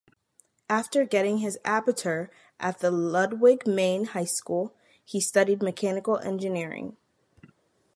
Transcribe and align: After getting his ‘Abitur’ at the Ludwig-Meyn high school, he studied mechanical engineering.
After 0.67 1.05
getting 1.05 1.37
his 1.37 1.59
‘Abitur’ 1.63 2.29
at 2.59 2.79
the 2.79 2.89
Ludwig-Meyn 2.89 4.05
high 4.07 4.25
school, 4.25 4.73
he 5.05 5.21
studied 5.21 5.61
mechanical 5.61 6.17
engineering. 6.17 6.97